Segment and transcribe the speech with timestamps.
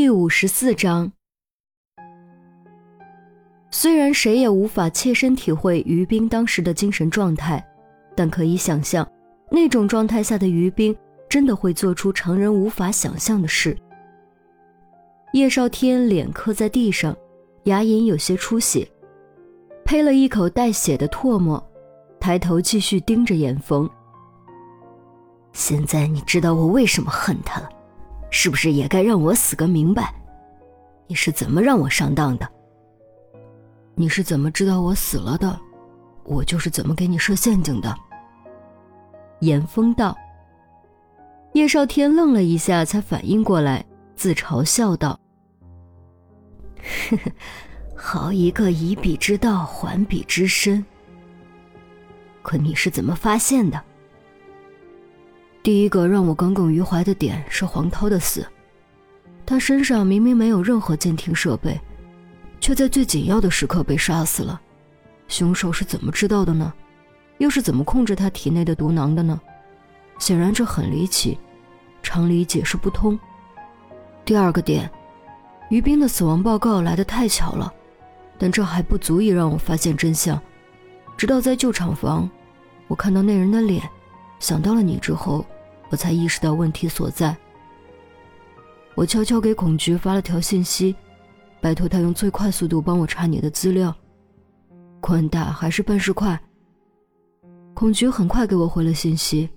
[0.00, 1.10] 第五十四章，
[3.68, 7.66] 虽然谁也无法切身体会于冰当时的精神状态，
[8.14, 9.04] 但可以想象，
[9.50, 10.96] 那种状态下的于冰
[11.28, 13.76] 真的会做出常人无法想象的事。
[15.32, 17.12] 叶少天脸磕在地上，
[17.64, 18.88] 牙龈有些出血，
[19.84, 21.60] 呸了一口带血的唾沫，
[22.20, 23.90] 抬头继续盯着严峰。
[25.52, 27.68] 现在你知道我为什么恨他了。
[28.30, 30.14] 是不是也该让我死个明白？
[31.06, 32.48] 你是怎么让我上当的？
[33.94, 35.58] 你是怎么知道我死了的？
[36.24, 37.94] 我就是怎么给你设陷阱的。
[39.40, 40.16] 严峰道。
[41.54, 45.18] 叶少天愣了一下，才反应过来，自嘲笑道
[47.10, 47.32] ：“呵呵，
[47.96, 50.84] 好一个以彼之道还彼之身。
[52.42, 53.82] 可你是怎么发现的？”
[55.68, 58.42] 第一个让我耿耿于怀的点是黄涛的死，
[59.44, 61.78] 他身上明明没有任何监听设备，
[62.58, 64.58] 却在最紧要的时刻被杀死了。
[65.28, 66.72] 凶手是怎么知道的呢？
[67.36, 69.38] 又是怎么控制他体内的毒囊的呢？
[70.18, 71.38] 显然这很离奇，
[72.02, 73.20] 常理解释不通。
[74.24, 74.90] 第二个点，
[75.68, 77.70] 于冰的死亡报告来得太巧了，
[78.38, 80.40] 但这还不足以让我发现真相。
[81.14, 82.26] 直到在旧厂房，
[82.86, 83.86] 我看到那人的脸，
[84.40, 85.44] 想到了你之后。
[85.90, 87.36] 我才意识到问题所在。
[88.94, 90.94] 我悄悄给孔局发了条信息，
[91.60, 93.94] 拜托他用最快速度帮我查你的资料。
[95.00, 96.38] 宽大还是办事快。
[97.74, 99.48] 孔局很快给我回了信息：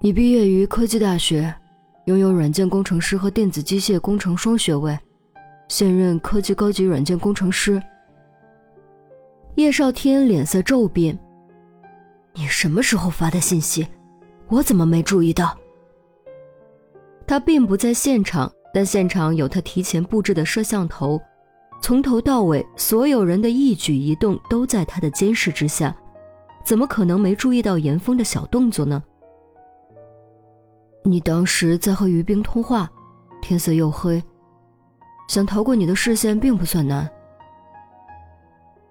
[0.00, 1.54] 你毕业于科技大学，
[2.04, 4.98] 拥有软件工程师和电子机械工程双学位，
[5.68, 7.82] 现任科技高级软件工程师。
[9.54, 11.18] 叶少天脸色骤变
[12.34, 13.86] ：“你什么时候发的信息？”
[14.52, 15.56] 我怎么没注意到？
[17.26, 21.18] 他并不在现场，但现场有他提前布置的摄像头，
[21.80, 25.96] 从头到尾，所有人的一举一动都在他的监视之下，
[26.66, 29.02] 怎么可能没注意到严峰的小动作呢？
[31.02, 32.90] 你当时在和于冰通话，
[33.40, 34.22] 天色又黑，
[35.28, 37.10] 想逃过你的视线并不算难。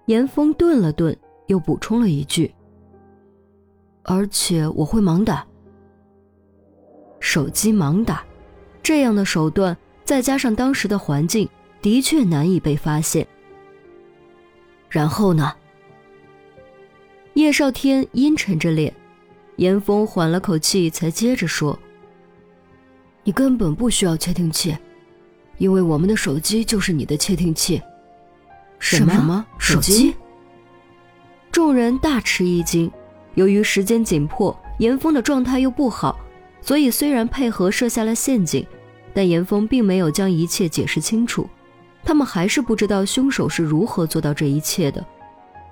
[0.06, 2.52] 严峰顿了顿，又补充了一句
[4.02, 5.46] ：“而且我会盲打。”
[7.32, 8.22] 手机盲打，
[8.82, 11.48] 这样的手段，再加上当时的环境，
[11.80, 13.26] 的确难以被发现。
[14.90, 15.50] 然后呢？
[17.32, 18.94] 叶少天阴沉着脸，
[19.56, 21.78] 严峰缓了口气，才接着说
[23.24, 24.76] ：“你根本不需要窃听器，
[25.56, 27.80] 因为我们的手机就是你的窃听器。”
[28.78, 29.46] 什么？
[29.58, 30.14] 手机？
[31.50, 32.92] 众人大吃一惊。
[33.36, 36.21] 由于时间紧迫，严峰的状态又不好。
[36.62, 38.64] 所以，虽然配合设下了陷阱，
[39.12, 41.48] 但严峰并没有将一切解释清楚。
[42.04, 45.04] 他们还是不知道凶手是如何做到这一切的。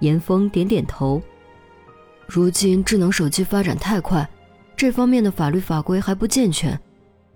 [0.00, 1.22] 严峰点点头。
[2.26, 4.28] 如今智能手机发展太快，
[4.76, 6.78] 这方面的法律法规还不健全，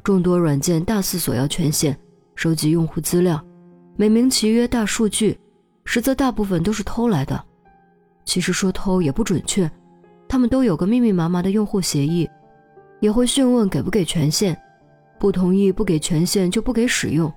[0.02, 1.96] 众多软件大肆索要权限，
[2.34, 3.44] 收集用户资料，
[3.96, 5.38] 美名其曰大数据，
[5.84, 7.44] 实则大部分都是偷来的。
[8.24, 9.70] 其实说偷也不准确，
[10.28, 12.28] 他们都有个密密麻麻的用户协议。
[13.04, 14.56] 也会询问给不给权限，
[15.18, 17.30] 不同意不给权限就不给使用，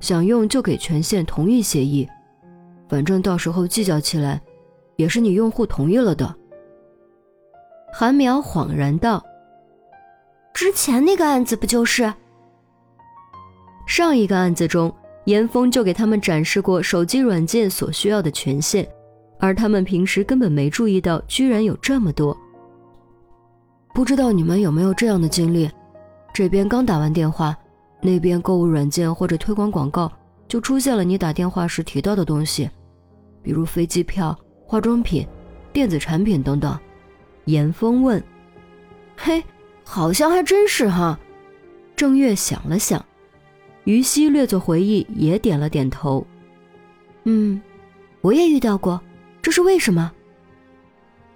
[0.00, 2.08] 想用就给权限同意协议，
[2.88, 4.40] 反正到时候计较起来，
[4.96, 6.34] 也是你用户同意了的。
[7.92, 9.22] 韩苗恍然道
[10.54, 12.10] ：“之前那个案子不就是？
[13.86, 14.90] 上一个案子中，
[15.26, 18.88] 严峰就给他们展示过手机软件所需要的权限，
[19.38, 22.34] 而他们平时根本没注意到，居然有这么多。”
[23.92, 25.70] 不知道你们有没有这样的经历？
[26.32, 27.56] 这边刚打完电话，
[28.00, 30.10] 那边购物软件或者推广广告
[30.46, 32.70] 就出现了你打电话时提到的东西，
[33.42, 35.26] 比如飞机票、化妆品、
[35.72, 36.78] 电子产品等等。
[37.46, 38.22] 严峰问
[39.18, 39.42] ：“嘿，
[39.82, 41.18] 好像还真是哈。”
[41.96, 43.04] 郑月想了想，
[43.84, 46.24] 于西略作回忆，也点了点头
[47.24, 47.60] ：“嗯，
[48.20, 49.00] 我也遇到过，
[49.42, 50.12] 这是为什么？”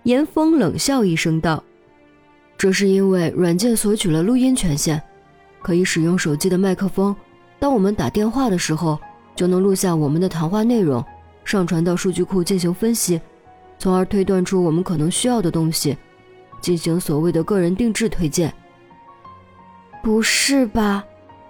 [0.04, 1.62] 严峰冷笑一声道。
[2.64, 4.98] 这是因为软件索取了录音权限，
[5.60, 7.14] 可以使用手机的麦克风。
[7.58, 8.98] 当我们打电话的时候，
[9.36, 11.04] 就能录下我们的谈话内容，
[11.44, 13.20] 上传到数据库进行分析，
[13.78, 15.94] 从而推断出我们可能需要的东西，
[16.62, 18.50] 进行所谓的个人定制推荐。
[20.02, 21.04] 不是吧？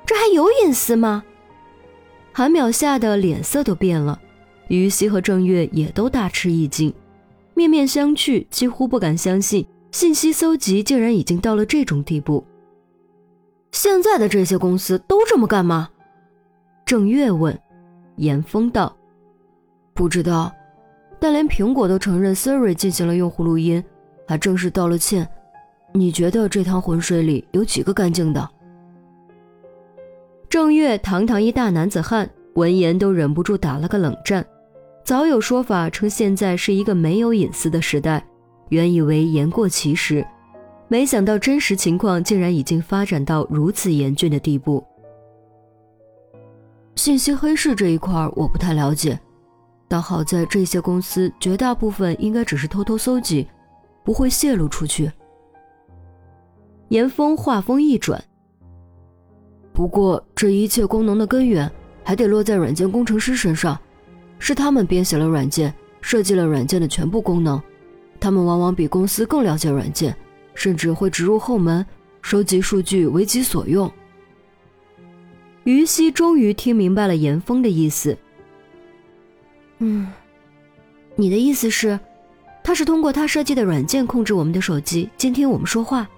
[0.05, 1.23] 这还有隐私吗？
[2.33, 4.21] 韩淼吓得脸色都变了，
[4.67, 6.93] 于西和郑月也都大吃一惊，
[7.55, 9.65] 面面相觑，几乎不敢相信。
[9.95, 12.45] 信息搜集竟然已经到了这种地步。
[13.71, 15.89] 现在的这些公司都这么干吗？
[16.85, 17.57] 郑月问，
[18.17, 18.93] 严峰道
[19.95, 20.53] ：“不知道，
[21.21, 23.85] 但连苹果都承认 Siri 进行了用户录音，
[24.27, 25.29] 还正式道了歉。
[25.93, 28.51] 你觉得这趟浑水里有几个干净的？”
[30.51, 34.45] 郑月堂堂一大男子汉，闻言都忍不住打了个冷战。
[35.05, 38.27] 早有说法称现在是一个没有隐私的时代，
[38.75, 40.27] 原以为言过其实，
[40.89, 44.85] 没想到真实情况竟然已经发展到如此严峻的地步。
[46.97, 49.19] 信息黑市这一块我不太了解，
[49.87, 53.47] 但好在这些公司绝大部分应该只是偷偷搜集，
[54.05, 55.11] 不会泄露出去。
[56.89, 58.23] 严峰话锋一转，
[59.73, 61.71] 不过这一切功能的根源
[62.03, 63.79] 还得落在软件工程师身上。
[64.39, 67.61] 是他们编写了软件，设计了软件的全部功能。
[68.25, 70.17] 他们往往比公司更了解软件，
[70.55, 71.85] 甚至会植入后门，
[72.23, 73.93] 收集数据为己所用。
[75.65, 78.17] 于西终于听明白了严峰的意思。
[79.77, 80.11] 嗯，
[81.17, 82.01] 你的意思是，
[82.63, 86.09] 他是通过他设计的软件控制我们的手机，监听我们说话。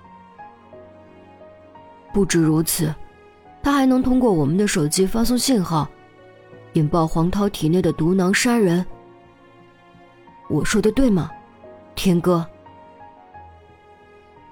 [2.15, 2.95] 不止如此，
[3.65, 5.91] 他还能通过我们的手机发送信号。
[6.75, 8.87] 引爆黄涛体内的毒囊，杀人。
[10.49, 11.33] 我说的对吗，
[11.97, 12.47] 天哥？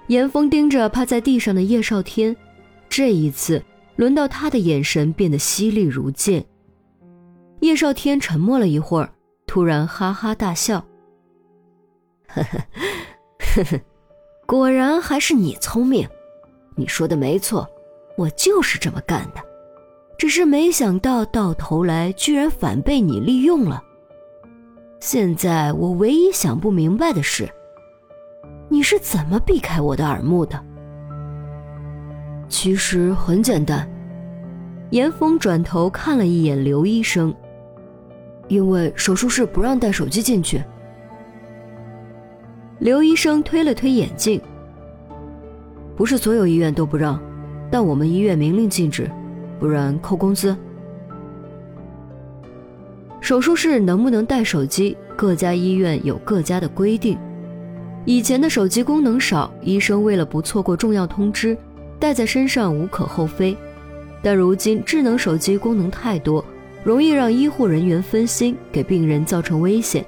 [0.07, 2.35] 严峰盯着趴在地上的叶少天，
[2.89, 3.63] 这一次
[3.95, 6.43] 轮到他的眼神变得犀利如剑。
[7.61, 9.09] 叶少天沉默了一会儿，
[9.47, 10.83] 突然哈哈大笑
[12.27, 12.59] ：“呵呵
[13.39, 13.81] 呵呵，
[14.45, 16.07] 果然还是你聪明。
[16.75, 17.67] 你说的没错，
[18.17, 19.41] 我就是这么干的。”
[20.17, 23.83] 只是没想到，到头来居然反被你利用了。
[25.05, 27.47] 现在我唯一想不明白的是，
[28.67, 30.59] 你是怎么避开我的耳目的？
[32.49, 33.87] 其实很简单。
[34.89, 37.31] 严峰转头看了一眼刘医生，
[38.47, 40.63] 因为手术室不让带手机进去。
[42.79, 44.41] 刘医生推了推眼镜，
[45.95, 47.21] 不是所有医院都不让，
[47.69, 49.07] 但我们医院明令禁止。
[49.59, 50.57] 不然扣工资。
[53.25, 54.95] 手术室能不能带手机？
[55.15, 57.17] 各家医院有各家的规定。
[58.05, 61.57] 以前的手机功能少，医生为了不错过重要通知，
[61.97, 63.57] 带在身上无可厚非。
[64.21, 66.45] 但如今智能手机功能太多，
[66.83, 70.05] 容易让医护人员分心，给病人造成危险。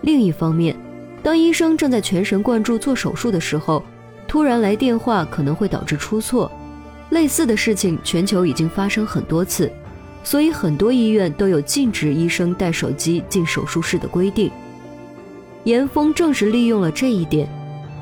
[0.00, 0.74] 另一方面，
[1.22, 3.80] 当医生正在全神贯注做手术的时候，
[4.26, 6.50] 突然来电话可能会导致出错。
[7.10, 9.70] 类似的事情，全球已经发生很多次，
[10.26, 14.50] 所以很多医院都有禁止医生带手机进手术室的规定。
[15.62, 17.48] 严峰正是利用了这一点，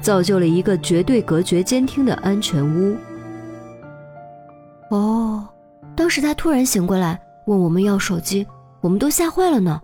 [0.00, 2.96] 造就了一个绝对隔绝监听的安全屋。
[4.90, 5.46] 哦，
[5.94, 8.46] 当时他突然醒过来问我们要手机，
[8.80, 9.78] 我们都吓坏了呢。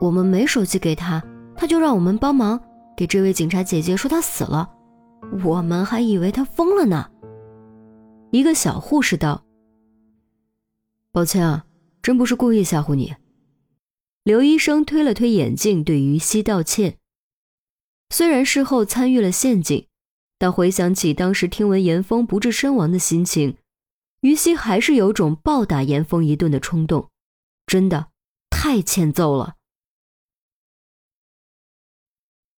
[0.00, 1.22] 我们没手机给他，
[1.56, 2.60] 他就让我们帮忙
[2.94, 4.68] 给这位警察姐姐说他死了，
[5.42, 7.06] 我们还以为他疯了呢。
[8.32, 9.40] 一个小护士道
[11.14, 11.64] ：“抱歉啊，
[12.02, 13.14] 真不是故意吓唬你。”
[14.24, 16.98] 刘医生推了推眼镜，对于西道歉。
[18.10, 19.86] 虽然事后参与了陷阱，
[20.40, 23.56] 但回想起当时听闻严峰不治身亡的心情，
[24.22, 27.10] 于西还是有种暴打严峰一顿的冲动。
[27.64, 28.08] 真的，
[28.50, 29.54] 太欠揍了。